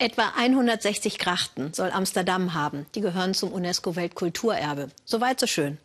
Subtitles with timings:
[0.00, 2.86] Etwa 160 Grachten soll Amsterdam haben.
[2.94, 4.90] Die gehören zum UNESCO-Weltkulturerbe.
[5.04, 5.76] Soweit so schön.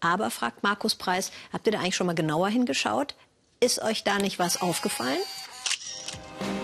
[0.00, 3.14] Aber, fragt Markus Preis, habt ihr da eigentlich schon mal genauer hingeschaut?
[3.60, 5.20] Ist euch da nicht was aufgefallen?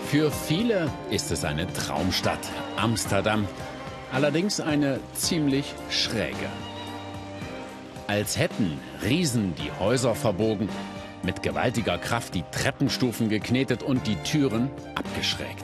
[0.07, 2.45] Für viele ist es eine Traumstadt,
[2.75, 3.47] Amsterdam.
[4.11, 6.49] Allerdings eine ziemlich schräge.
[8.07, 10.67] Als hätten Riesen die Häuser verbogen,
[11.23, 15.63] mit gewaltiger Kraft die Treppenstufen geknetet und die Türen abgeschrägt.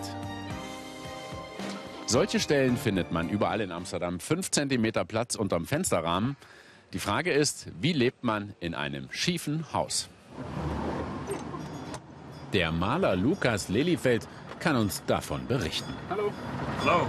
[2.10, 4.22] Solche Stellen findet man überall in Amsterdam.
[4.22, 6.38] Fünf Zentimeter Platz unterm Fensterrahmen.
[6.94, 10.08] Die Frage ist, wie lebt man in einem schiefen Haus?
[12.54, 14.26] Der Maler Lukas Lelyfeld
[14.60, 15.94] kann uns davon berichten.
[16.10, 16.32] Hallo.
[16.80, 17.06] Hallo.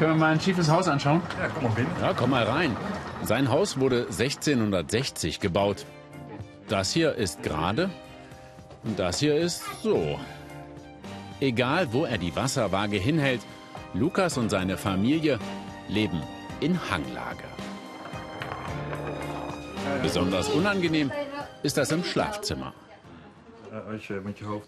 [0.00, 1.22] Können wir mal ein schiefes Haus anschauen?
[1.38, 1.86] Ja, komm mal.
[2.00, 2.76] Ja, komm mal rein.
[3.22, 5.86] Sein Haus wurde 1660 gebaut.
[6.66, 7.90] Das hier ist gerade
[8.82, 10.18] und das hier ist so.
[11.38, 13.42] Egal, wo er die Wasserwaage hinhält,
[13.94, 15.38] Lukas und seine Familie
[15.88, 16.22] leben
[16.60, 17.44] in Hanglage.
[20.02, 21.12] Besonders unangenehm
[21.62, 22.72] ist das im Schlafzimmer.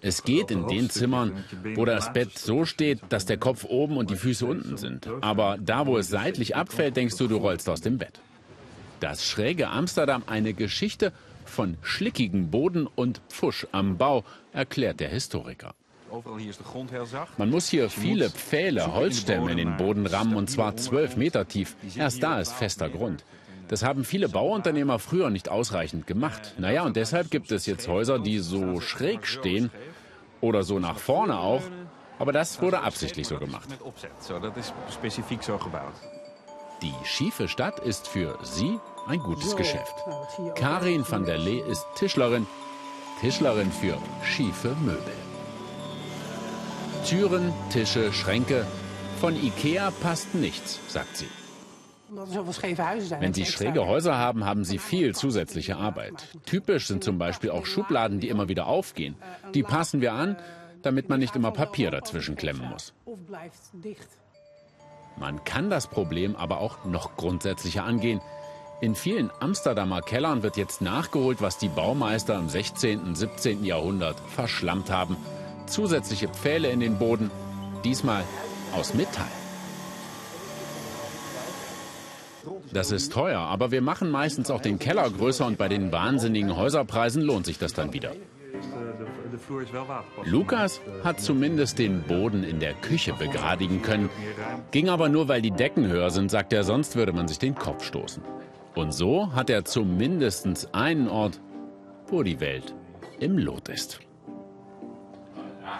[0.00, 4.11] Es geht in den Zimmern, wo das Bett so steht, dass der Kopf oben und
[4.11, 5.08] die Füße unten sind.
[5.20, 8.20] Aber da, wo es seitlich abfällt, denkst du, du rollst aus dem Bett.
[9.00, 11.12] Das schräge Amsterdam eine Geschichte
[11.45, 15.75] von schlickigem Boden und Pfusch am Bau, erklärt der Historiker.
[17.37, 21.77] Man muss hier viele Pfähle, Holzstämme in den Boden rammen und zwar zwölf Meter tief.
[21.97, 23.25] Erst da ist fester Grund.
[23.69, 26.55] Das haben viele Bauunternehmer früher nicht ausreichend gemacht.
[26.59, 29.70] Naja, und deshalb gibt es jetzt Häuser, die so schräg stehen
[30.41, 31.62] oder so nach vorne auch.
[32.19, 33.69] Aber das wurde absichtlich so gemacht.
[36.83, 39.95] Die schiefe Stadt ist für sie ein gutes Geschäft.
[40.55, 42.47] Karin van der Lee ist Tischlerin.
[43.20, 45.33] Tischlerin für schiefe Möbel.
[47.05, 48.66] Türen, Tische, Schränke.
[49.20, 51.28] Von Ikea passt nichts, sagt sie.
[52.08, 56.14] Wenn Sie schräge Häuser haben, haben Sie viel zusätzliche Arbeit.
[56.46, 59.17] Typisch sind zum Beispiel auch Schubladen, die immer wieder aufgehen.
[59.52, 60.36] Die passen wir an,
[60.83, 62.95] damit man nicht immer Papier dazwischen klemmen muss.
[65.18, 68.23] Man kann das Problem aber auch noch grundsätzlicher angehen.
[68.80, 73.00] In vielen Amsterdamer Kellern wird jetzt nachgeholt, was die Baumeister im 16.
[73.00, 73.64] und 17.
[73.64, 75.17] Jahrhundert verschlammt haben.
[75.67, 77.30] Zusätzliche Pfähle in den Boden,
[77.85, 78.25] diesmal
[78.75, 79.27] aus Metall.
[82.73, 86.57] Das ist teuer, aber wir machen meistens auch den Keller größer und bei den wahnsinnigen
[86.57, 88.13] Häuserpreisen lohnt sich das dann wieder.
[90.24, 94.11] Lukas hat zumindest den Boden in der Küche begradigen können.
[94.70, 97.55] Ging aber nur, weil die Decken höher sind, sagt er, sonst würde man sich den
[97.55, 98.23] Kopf stoßen.
[98.74, 101.41] Und so hat er zumindest einen Ort,
[102.08, 102.74] wo die Welt
[103.20, 104.01] im Lot ist.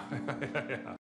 [0.71, 0.97] yeah.